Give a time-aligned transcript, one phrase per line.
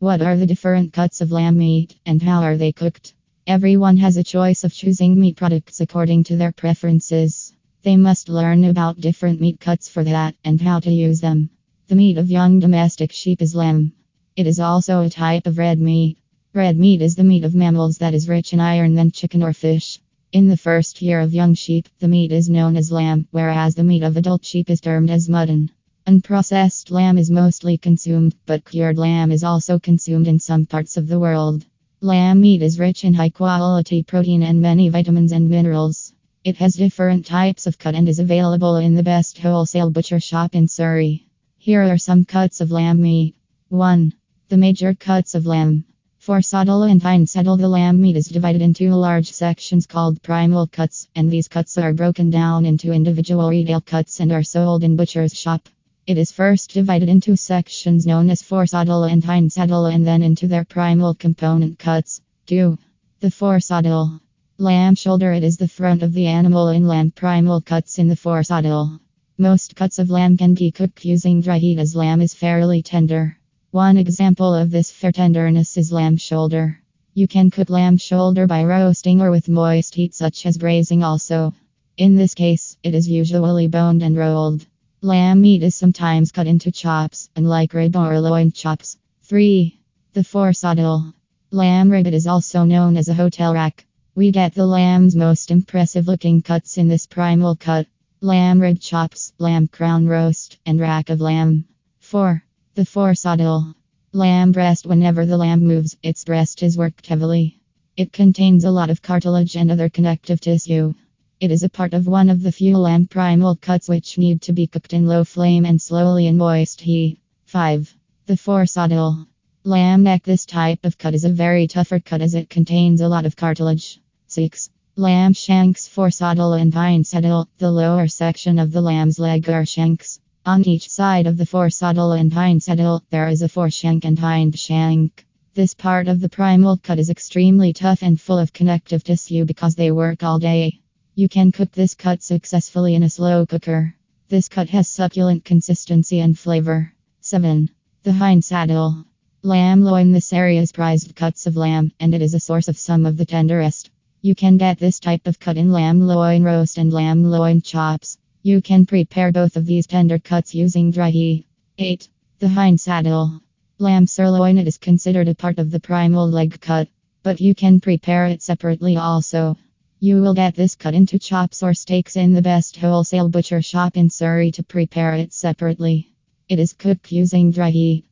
[0.00, 3.12] What are the different cuts of lamb meat and how are they cooked?
[3.46, 7.52] Everyone has a choice of choosing meat products according to their preferences.
[7.82, 11.50] They must learn about different meat cuts for that and how to use them.
[11.88, 13.92] The meat of young domestic sheep is lamb.
[14.36, 16.16] It is also a type of red meat.
[16.54, 19.52] Red meat is the meat of mammals that is rich in iron than chicken or
[19.52, 20.00] fish.
[20.32, 23.84] In the first year of young sheep, the meat is known as lamb, whereas the
[23.84, 25.70] meat of adult sheep is termed as mutton.
[26.10, 31.06] Unprocessed lamb is mostly consumed, but cured lamb is also consumed in some parts of
[31.06, 31.64] the world.
[32.00, 36.12] Lamb meat is rich in high quality protein and many vitamins and minerals.
[36.42, 40.56] It has different types of cut and is available in the best wholesale butcher shop
[40.56, 41.28] in Surrey.
[41.58, 43.36] Here are some cuts of lamb meat.
[43.68, 44.12] 1.
[44.48, 45.84] The major cuts of lamb.
[46.18, 51.06] Foresaddle and hind saddle, the lamb meat is divided into large sections called primal cuts,
[51.14, 55.38] and these cuts are broken down into individual retail cuts and are sold in butcher's
[55.38, 55.68] shop.
[56.10, 60.48] It is first divided into sections known as foresaddle and hind saddle and then into
[60.48, 62.20] their primal component cuts.
[62.46, 62.76] 2.
[63.20, 64.20] The foresaddle.
[64.58, 68.16] Lamb shoulder It is the front of the animal in lamb primal cuts in the
[68.16, 68.98] foresaddle.
[69.38, 73.38] Most cuts of lamb can be cooked using dry heat as lamb is fairly tender.
[73.70, 76.82] One example of this fair tenderness is lamb shoulder.
[77.14, 81.54] You can cook lamb shoulder by roasting or with moist heat such as braising also.
[81.96, 84.66] In this case, it is usually boned and rolled.
[85.02, 88.98] Lamb meat is sometimes cut into chops, unlike rib or loin chops.
[89.22, 89.80] 3.
[90.12, 91.14] The foresaddle.
[91.50, 93.86] Lamb rib is also known as a hotel rack.
[94.14, 97.86] We get the lamb's most impressive looking cuts in this primal cut
[98.20, 101.64] lamb rib chops, lamb crown roast, and rack of lamb.
[102.00, 102.44] 4.
[102.74, 103.74] The foresaddle.
[104.12, 107.58] Lamb breast Whenever the lamb moves, its breast is worked heavily.
[107.96, 110.92] It contains a lot of cartilage and other connective tissue.
[111.40, 114.52] It is a part of one of the few lamb primal cuts which need to
[114.52, 117.18] be cooked in low flame and slowly in moist heat.
[117.46, 117.96] 5.
[118.26, 119.26] The foresaddle.
[119.64, 123.08] Lamb neck This type of cut is a very tougher cut as it contains a
[123.08, 124.02] lot of cartilage.
[124.26, 124.68] 6.
[124.96, 127.48] Lamb shanks foresaddle and hind saddle.
[127.56, 130.20] The lower section of the lamb's leg are shanks.
[130.44, 134.58] On each side of the foresaddle and hind saddle, there is a foreshank and hind
[134.58, 135.24] shank.
[135.54, 139.74] This part of the primal cut is extremely tough and full of connective tissue because
[139.74, 140.80] they work all day.
[141.16, 143.96] You can cook this cut successfully in a slow cooker.
[144.28, 146.92] This cut has succulent consistency and flavor.
[147.20, 147.68] 7.
[148.04, 149.04] The hind saddle.
[149.42, 152.78] Lamb loin This area is prized cuts of lamb, and it is a source of
[152.78, 153.90] some of the tenderest.
[154.22, 158.16] You can get this type of cut in lamb loin roast and lamb loin chops.
[158.42, 161.44] You can prepare both of these tender cuts using dry heat.
[161.76, 162.08] 8.
[162.38, 163.40] The hind saddle.
[163.78, 166.88] Lamb sirloin It is considered a part of the primal leg cut,
[167.24, 169.56] but you can prepare it separately also.
[170.02, 173.98] You will get this cut into chops or steaks in the best wholesale butcher shop
[173.98, 176.14] in Surrey to prepare it separately.
[176.48, 178.06] It is cooked using dry heat.